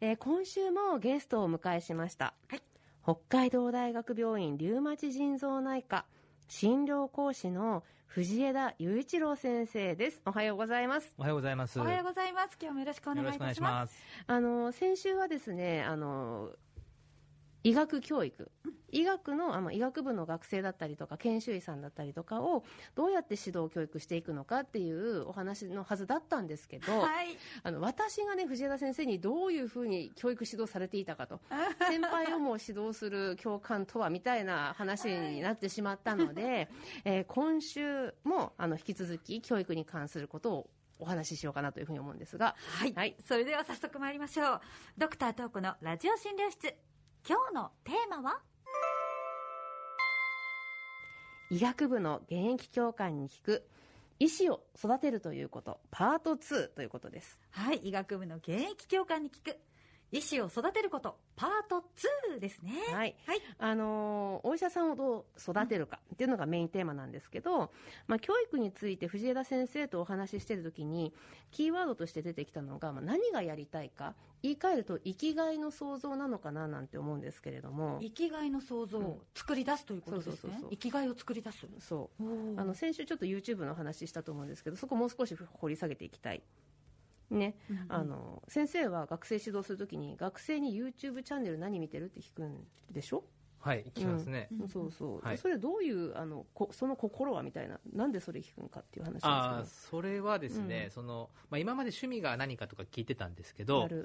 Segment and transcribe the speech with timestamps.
[0.00, 2.34] えー今週もゲストをお迎えしました。
[2.48, 2.62] はい
[3.02, 6.04] 北海道大学病院リウマチ腎臓内科
[6.46, 10.22] 診療講師の藤枝雄一郎先生です。
[10.24, 11.12] おはようございます。
[11.18, 11.80] おはようございます。
[11.80, 12.56] おはようございます。
[12.60, 13.94] 今日もよろしくお願いいたします。
[13.94, 14.24] す。
[14.28, 16.50] あの先週はですね、あの
[17.68, 18.50] 医学教育、
[18.90, 22.64] 医学のあの医学部の学生だったりとか研修医さんだったりとかを
[22.94, 27.36] どうやって指導教育していくのかっていうお話のはずだったんですけど、はい。
[27.62, 31.40] あの私がね藤枝先生にどういうふうに教育指導されていたかと
[31.86, 36.70] 先輩をも指導する教官とはみたいな話になってしまったので、
[37.04, 42.92] えー今週もあの引き続き教育に関することをお話ししようかなというふうに思うんですが、はい。
[42.94, 44.60] はいそれでは早速参りましょう。
[44.96, 46.74] ドクタートークのラジオ診療室。
[47.26, 48.40] 今日のテーマは？
[51.50, 53.66] 医学部の現役教官に聞く
[54.18, 57.38] 医師を育てるということパート2ということです。
[57.50, 57.78] はい。
[57.78, 59.58] 医学部の現役教官に聞く。
[60.10, 61.84] 医師を育てること、パート
[62.36, 62.72] 2ですね。
[62.92, 63.40] はいはい。
[63.58, 67.70] あのーお医者さんをどう育てるかっていうのがメインテーマなんですけど、
[68.06, 71.12] まあ、教育について藤枝先生とお話ししてる時に
[71.50, 80.70] キーワードとして出てきたのが、まあ、何がやりたいか言い換えると生きがいの創造なのかななんて思うんですけれども生きがいの創造を作り出すということですねそうそうそうそう。
[80.70, 81.66] 生きがいを作り出す。
[81.80, 82.22] そう
[82.60, 86.42] あの先週ちょっと YouTube の話したと思うんですけどそこもう少し掘り下げていきたい。
[87.30, 87.86] ね、うんうん。
[87.88, 93.24] あの先生は学生指導するときに学生に YouTube チャンネル何見てるって聞くんでしょ？
[93.60, 94.48] はい、聞きますね。
[94.60, 94.68] うん。
[94.68, 95.38] そうそう、はい。
[95.38, 100.90] それどういうあのこその心はみたいななんでそれ聞くんかっていう話ですそれはですね、うん。
[100.90, 104.04] その、まあ、今まで趣味が何かとか聞いてたんですけけどど、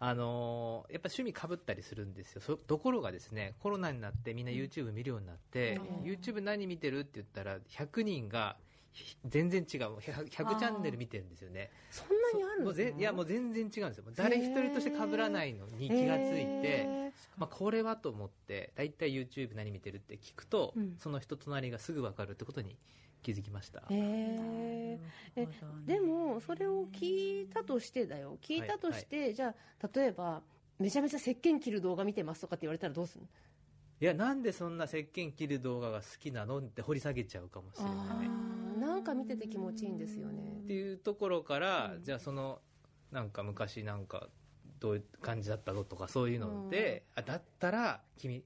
[0.00, 2.40] あのーやっぱ趣味かぶったりするんですよ。
[2.40, 6.02] そところがですね、コロナになってみんな YouTube 見るようになって、うん。
[6.04, 8.67] YouTube 何見てるって言ったら、100人がひ
[9.26, 11.70] 全然違う、100, 100チャンネル見てるんですよね。
[11.90, 12.64] そんなにあるの？
[12.66, 14.04] もうぜいや、もう全然違うんですよ。
[14.04, 20.96] もう誰一人として被らないのに気がついて、へまあ、これはと思って大体 YouTube 何見てるって聞くと、うん。
[20.98, 22.76] その人となりがすぐ分かるってことに
[23.22, 25.42] 気づきました、ーへー。
[25.42, 25.48] え
[25.86, 28.38] でもそれを聞いたとしてだよ。
[28.42, 30.42] 聞いたとして、じゃあ例えば
[30.78, 33.28] めちゃめちゃ石鹸切る動画見てますとかって言われたらどうするの？
[34.00, 37.94] いやなんでそんな石鹸切る動画が好きなのって掘り下げちゃうかもしれない
[38.88, 40.60] なんか見てて気持ちいいんですよね。
[40.64, 42.60] っていうところから、うんじゃあその
[43.10, 44.28] なんか昔なんか
[44.80, 48.44] どういう感じだったのとかそういうので、あだったら君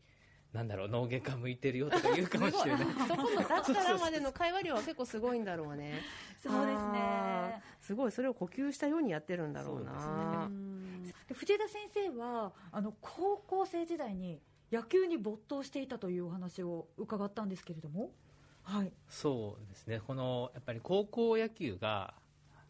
[0.52, 2.86] なんだろう脳外科向いてるよとか言うかもしれない。
[3.08, 6.00] そこのだったらまでの会話量は結構すごいんだろうね。
[6.42, 7.62] そうですあね。
[7.80, 7.84] ー。
[7.84, 8.12] すごい。
[8.12, 10.50] それを呼吸したようにやってるんだろうそうな
[11.26, 18.12] で藤枝先生はあの高校生時代に野球に没頭していたというお話を伺ったんですけれども、
[18.62, 20.00] はい、そうですね。
[20.06, 22.14] このやっぱり高校野球が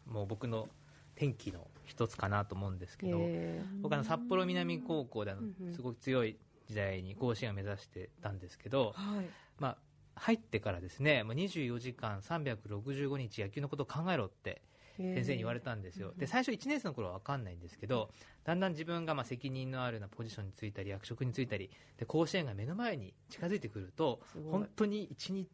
[0.05, 0.67] もう僕の
[1.15, 5.41] 転機の一つかなと思うんですけど、へ僕あの札幌南高校であの
[5.73, 6.37] すごく強い
[6.67, 9.25] 時代に甲子園を目指してたんですけど、はい、
[9.59, 9.77] まあ、
[10.15, 18.11] 入ってからですねもう24時間365日野球のことを考えろってー先生に言われたんですよ、で最初1年生の頃は分かんないんですけど
[18.43, 24.21] だんだん自分がまあ責任のあるようなポジションについたり役職に就いたりで甲子園が目の前に近づいてくると
[24.51, 25.47] 本当に1日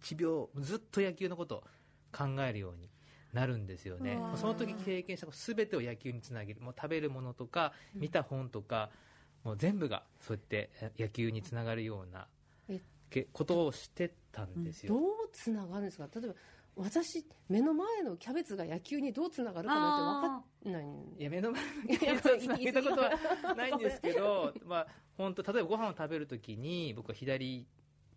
[0.00, 1.64] 1秒ずっと野球のことを
[2.12, 2.88] 考えるように
[3.32, 4.16] なるんですよね。
[4.36, 6.60] その時経験したこと全てを野球につなげる。
[6.60, 8.90] もう食べるものとか見た本とか、
[9.42, 12.28] もう全部がそうやってえ野球につながるような
[13.32, 16.08] ことをしてたんですよ、どうつながるんですか？
[16.14, 16.34] 例えば
[16.76, 20.28] 私目の前のキャベツが野球にどうつながるかなんて
[20.68, 24.86] 分かんないんいや目の前のキャベツをつなげたことはないんですけど、 まあ、
[25.16, 27.66] 本当例えばご飯を食べるときに僕は左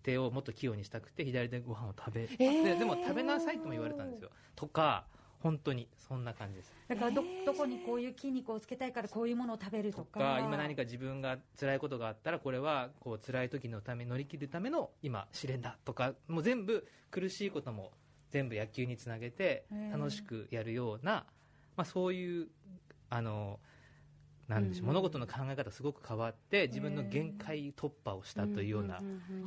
[0.01, 2.37] 手をもっと器用にしたくて左手でご飯を食べ、ー。
[2.37, 4.31] ででも食べなさいとも言われたんですよ。
[4.55, 5.05] とか
[5.39, 6.73] 本当にそんな感じです。
[6.87, 17.91] だからどどこにこういう筋肉をつけたいからこういうものを食べるとか今何か自分が辛いことがあったらこれはこう辛い時のため乗り切るための今試練だとかもう全部苦しいことも
[18.29, 21.25] 全部野球につなげて楽しくやるような、
[21.75, 22.47] まあ、そういう
[23.09, 23.59] あの
[24.47, 28.99] なんでしょううん物事の考え方すごく変わって自分の限界突破をしたというような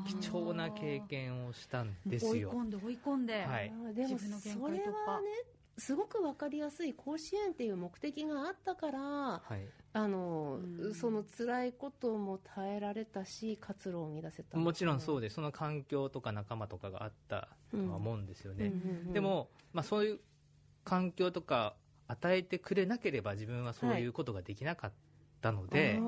[0.07, 2.51] 貴重な経験をしたんですよ。
[2.51, 3.73] 追い込んで追い込んで、はい。
[3.95, 5.29] でもそれはね
[5.79, 10.95] すごく分かりやすい甲子園っていう目的があったからはい、あの、うん。
[10.95, 14.59] その辛いことも耐えられたし活路を生み出せた。
[14.59, 15.37] もちろんそうでです。
[15.37, 18.73] その環境とか仲間とかがあったとは思うんですよね。
[19.07, 20.21] すでも、まあ、そういう
[20.85, 21.75] 環境とか
[22.09, 24.93] 与えてくれなければ自分はそういうことができなかっ
[25.41, 26.01] たので、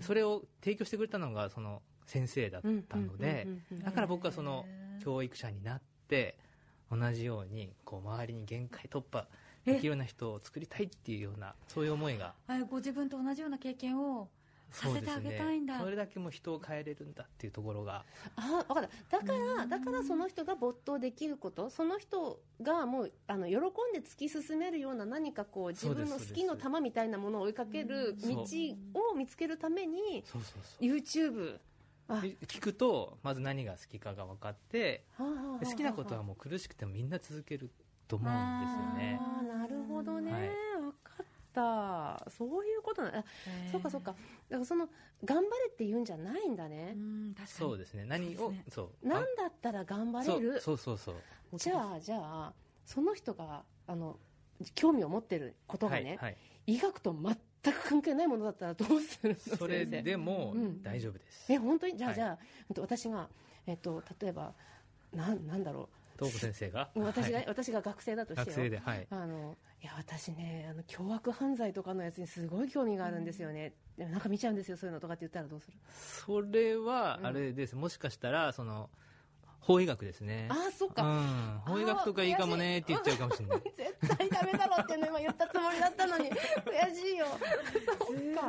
[0.00, 3.46] それを提供してくれたのがその先生だったので、
[3.84, 4.66] だから僕はその
[5.02, 6.38] 教育者になって
[6.90, 9.26] 同じようにこう周りに限界突破
[9.74, 12.34] できるような人を作りたいっていうようなそういう思いが。
[12.70, 14.28] ご自分と同じような経験を
[14.70, 15.74] させてあげたいんだ。
[15.74, 18.04] そ,、ね、それだけも人を変えれるんだっていうところが。
[18.36, 19.18] あ分かった。
[19.18, 23.60] だからだからその人が没頭できることその人がもうあの喜ん
[23.92, 28.44] で突き進めるような何かこう自分の好きの玉みたいなものを追いかける道
[29.12, 30.24] を見つけるために
[30.80, 31.58] YouTube
[32.46, 37.70] 聞くとまず何が好きかが分かって好きなことはもう苦しくてもみんな続ける
[38.08, 39.20] と思うんですよね。
[39.46, 40.48] なるほどね、はい、
[40.80, 42.30] 分かった。
[42.30, 43.12] そういうことな
[43.70, 44.12] そうかそうか。
[44.48, 44.88] だからその
[45.24, 46.96] 頑張れって言うんじゃないんだね。
[47.46, 48.04] そうですね。
[48.04, 50.60] 何をそう、何だったら頑張れる。
[50.60, 50.76] そう。
[50.76, 51.14] そうそう
[51.56, 52.52] じゃあじゃあ
[52.84, 54.18] その人があの
[54.74, 57.34] 興味を持ってることがね、はいはい、医学と全
[57.74, 59.56] く関係ないものだったらどうするの？
[59.56, 61.96] それでも大丈夫です、うん、え本当に？
[61.96, 62.38] じゃあ、はい、じゃあ
[62.80, 63.28] 私が、
[63.66, 64.52] えっと、例えば
[65.14, 66.90] なんなんだろう東子先生が？
[66.96, 75.76] 私が、はい、私が学生だとして学生で、はい、あのいや私ねあの凶悪犯罪とかのやつにすごい興味があるんですよね、うん、なんか見ちゃうんですよそういうのとかって言ったらどうする？
[75.88, 78.90] それはあれです、うん、もしかしたらその
[79.60, 80.48] 法医学ですね。
[80.50, 81.60] あそっか、うん。
[81.66, 83.62] 法医学とかいいかもねって言っちゃうかもしれない。
[83.76, 87.26] 絶対ダメだろってね、今言ったつもりだったのに、 悔しいよ。
[87.26, 88.48] そっか。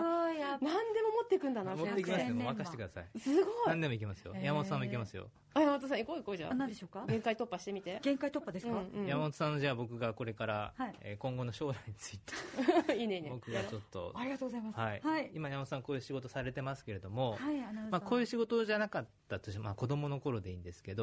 [0.61, 2.35] 何でも持っていくんだな、持っていきますよ。
[2.35, 3.19] 任せてください。
[3.19, 3.53] すごい。
[3.67, 4.33] 何でもいきますよ。
[4.35, 5.29] 山本さんもいきますよ。
[5.53, 6.53] あ、山本さん行こう行こうじゃあ。
[6.53, 7.05] 何でしょうか？
[7.07, 7.99] 限界突破してみて。
[8.01, 12.33] 限界突破ですか、山本さんのじゃあ僕がこれから、え今後の将来について。
[12.95, 13.29] いいねいいね。
[13.31, 14.13] 僕がちょっと。
[14.15, 14.79] ありがとうございます。
[14.79, 15.31] はい。
[15.33, 17.55] 今山本さんこういう仕事されてますけれども、はい、
[17.89, 20.98] まあこういう仕事じゃなかったとして、まあ子供の頃でいいんですけど、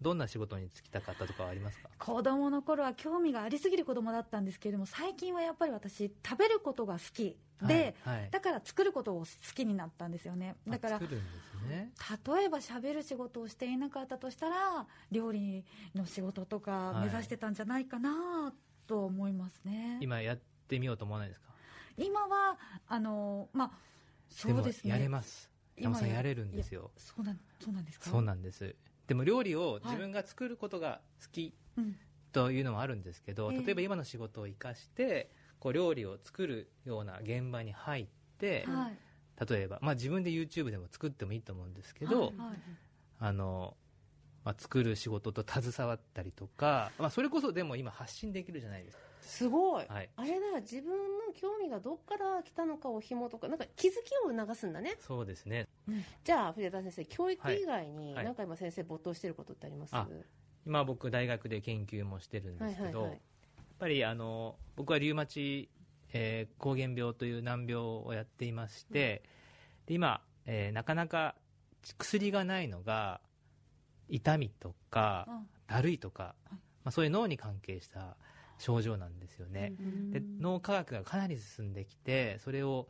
[0.00, 1.88] どんな仕事に就きたかったとかはありますか？
[1.98, 10.56] 子供の頃は興味がありすぎる子供だったんですけれども最近はやっぱり私食べることが好きで、はいはい、だから作ることを好きになったんですよね。
[10.68, 11.06] だから、ね、
[11.68, 18.52] 例えばしゃべる仕事をしていなかったとしたら料理の仕事とか目指してたんじゃないかな
[18.86, 20.38] と思いますね、はい、今やっ
[20.68, 21.46] てみようと思わないですか？
[21.96, 23.70] 今はあのまあ
[24.28, 24.90] そうですね。
[24.90, 25.50] やれます。
[25.78, 26.90] 山さんやれるんですよ。
[26.96, 28.10] そうなんそうなんですか？
[28.10, 28.74] そうなんです
[29.06, 31.54] でも料理を自分が作ることが好き
[32.32, 38.06] というのもあるんですけど、例えば今の仕事を生かしてこう料理を作るような現場に入っ
[38.38, 38.66] て、
[39.48, 42.32] 例えば、まあ、自分で YouTube でも作ってもいいと思うんですけど、
[43.18, 43.76] あの
[44.44, 49.02] まあ、作る仕事と携わったりとか、まあ、それこそでも今発信できるじゃないですか。
[49.20, 54.96] すごい、はい、あれだ自分の興味がどっから来たのかを紐とかなんか気づきを促すんだね。
[55.00, 60.24] そうですね、うん、じゃあ藤田先生教育以外に何か今先生没頭してることってあります、はい、
[60.66, 63.12] 今僕大学で研究もしてるんですけど、やっ
[63.78, 65.68] ぱりあの僕はリウマチ、
[66.12, 69.22] えー、膠原病という難病をやっていまして、
[69.82, 71.34] うん、で今、えー、なかなか
[71.98, 73.20] 薬がないのが
[74.08, 75.26] 痛みとか、
[75.66, 76.34] だるいとか、
[76.84, 78.16] まあ、そういう脳に関係した
[78.58, 79.74] 症状なんですよね。
[80.10, 82.88] で脳科学がかなり進んできてそれを、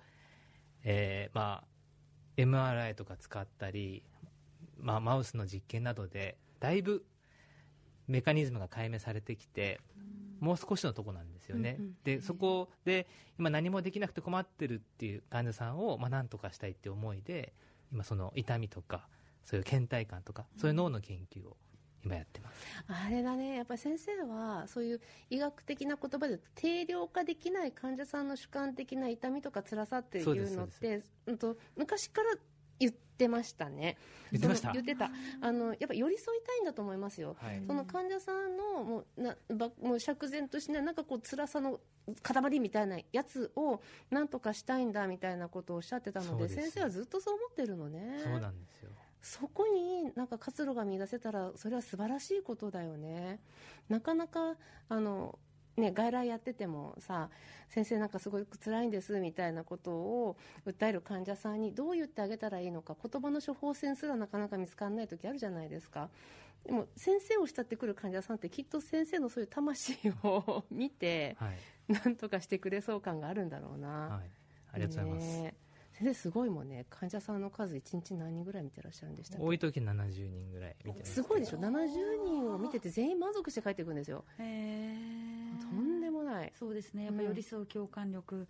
[0.85, 4.03] えー、まあ MRI とか使ったり、
[4.79, 7.05] まあ、マウスの実験などでだいぶ
[8.09, 9.81] メカニズムが解明されてきて
[10.41, 13.07] もう少しのとこなんですよね、でそこで
[13.39, 17.55] 今何もできなくて困ってるっていう患者さんを、まあ、何とかしたいっていう思いで
[17.91, 19.09] 今その痛みとか
[19.45, 21.57] そういう倦怠感とかそういう脳の研究を
[22.07, 22.57] 今やってます
[22.89, 25.01] あれだねやっぱり先生はそういう
[25.31, 32.35] 医学的な言葉で定量化できない患者さんの主観的な痛みとか辛さっていうのってうんと昔から
[32.79, 33.97] 言ってましたね。
[34.31, 34.71] 言ってました？
[34.73, 35.11] 言ってた。
[35.41, 37.37] あの、やっぱ寄り添いたいんだと思いますよ。
[37.41, 41.81] はい、その患者さんの、もう、な、ば、もう釈然としない、なんかこう、辛さの
[42.23, 48.21] 塊みたいなやつを、なんとかしたいんだ、みたいなことをおっしゃってたので、で先生はずっとそう思ってるのね。
[48.23, 48.91] そうなんですよ。
[49.23, 53.41] そこになんか活路が見出せたらそれは素晴らしいことだよね。
[53.89, 54.57] なかなか
[54.89, 55.39] あの
[55.77, 57.29] ね、外来やっててもさ
[57.69, 66.09] 先生なんかすごく辛いんですみたいなことを訴える患者さんにどう言ってあげたらいいのか言葉の処方箋すらなかなか見つからない時あるじゃないですか。
[66.65, 74.31] でも先生を慕ってくる患者さんってきっと先生のそういう魂を見て、はい、なんとかしてくれそう感があるんだろうな、はい、
[74.73, 75.55] ありがとうございます、ね
[75.99, 76.85] 先生すごいもんね。
[76.91, 81.23] 患者さんの数1日何人ぐらい見てらっしゃるんでした多い時70人ぐらい見てす。
[81.23, 84.25] ごいでしょ？70人を見てて全員満足して帰っていくんですよ。
[84.39, 86.53] へえとんでもない。
[86.59, 87.07] そうですね。
[87.07, 88.47] やっぱ寄り添う共感力、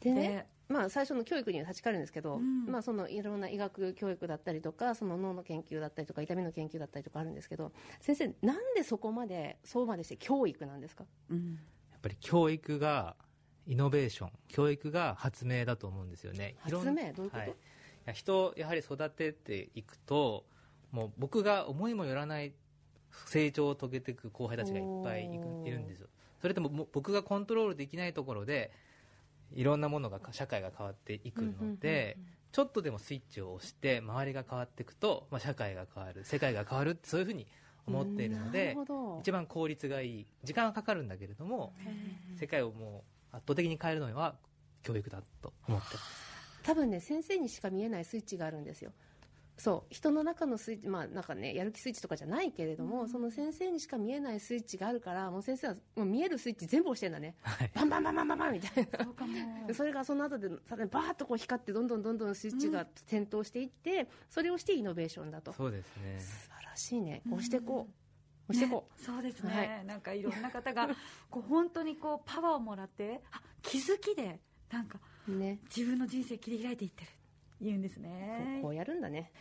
[0.00, 7.70] でねまあ、最初の教育には立ち返るんですけど、うん、まあ、そのいろんな医学教育だったりとかその脳の研究だったりとか痛みの研究だったりとかあるんですけど
[8.00, 11.58] 先生なんでそこまでそうまでして教育なんですか、うん、
[11.92, 13.14] やっぱり教育が
[13.66, 16.54] イノベーション教育が発明だと思うんですよね。
[16.60, 16.82] 発明？
[16.84, 17.54] どういうこと、はい、
[18.12, 20.44] 人をやはり育てていくと
[20.92, 22.52] もう僕が思いもよらない
[23.26, 26.08] 成長を遂げていく後輩たちがいっぱいいるんですよ。
[26.40, 28.70] それでも僕がコントロールできないところで
[29.54, 32.18] いろんなものが社会が変わっていくので、
[32.52, 37.46] ちょっとでもスイッチを押して周りが変わっていくと、まあ、社会が変わる世界が変わるってそういうふうに
[37.86, 38.76] 思っているので
[39.20, 41.72] 一番効率がいい時間はかかるんだけれども
[42.38, 44.36] 世界をもう圧倒的に変えるのは
[44.82, 46.26] 教育だと思ってます
[46.62, 48.92] 多分ね先生にしか見えないスイッチがあるんですよ。
[49.58, 58.88] そう人の中のスイッチ、まあなんかね、やる気スイッチとかじゃないけれども、うん、その先生にしか見えないスイッチがあるからもう先生はもう見えるスイッチ全部押してんだね、はい、バンバンバンバンバンバンみたい
[59.68, 59.74] な。
[59.74, 65.54] それがその後でさらにバーッとこう光ってどんどんどんどんスイッチが点灯していって、うん、それをしてイノベーションだと。
[65.54, 66.18] そうですね。
[66.18, 67.22] 素晴らしいね。
[67.30, 68.05] 押していこう、
[68.48, 68.86] 押していこ。
[68.88, 70.88] う、ね、そうですね、はい、なんかいろんな方が
[71.30, 74.98] こう本当にこうパワーをもらってあ気づきでなんか、
[75.28, 77.10] ね、自分の人生切り開いていってる
[77.60, 78.60] 言うんですね。
[78.62, 79.32] こうやるんだね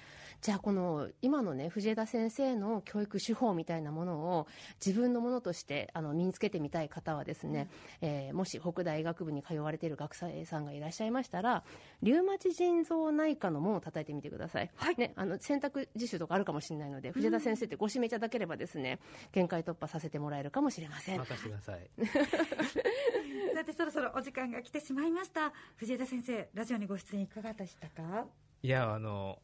[0.41, 4.47] じゃあこの今のね藤枝先生の教育手法みたいなものを
[4.85, 7.69] 自分のものとしてあの身につけてみたい方はですね、
[8.01, 11.63] うん、えー、もし北大医学部に通われている学生さんがいらっしゃいましたら
[12.03, 18.99] リュウマチ腎臓内科の門を叩いてみてください、はい、ね、あの選択実習とかあるかもしれないので藤枝先生ってご指名いただければですね
[19.31, 21.19] 限界突破させてもらえるかもしれません。
[21.19, 21.89] 任せてください。
[23.55, 25.53] さてそろそろお時間が来てしまいました。
[25.77, 28.27] 藤枝先生ラジオにご出演いかがでしたか？
[28.61, 29.39] いやあの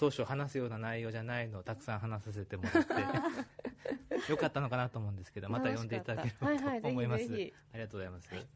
[0.00, 8.46] 当初話すような内容じゃないのをたくさん話させてもらって よかったのかなと思うんですけどまた呼んでいただければと思います、はいはい、ありがとうございます、はい、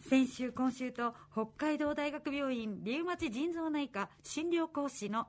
[0.00, 5.28] 先週今週と北海道大学病院リウマチ腎臓内科診療講師の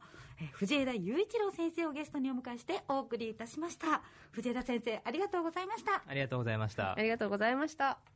[0.53, 4.01] 藤枝雄一郎先生をゲストにお迎えしてお送りいたしました。
[4.31, 6.03] 藤枝先生ありがとうございました。
[6.07, 6.93] ありがとうございました。
[6.93, 8.13] ありがとうございました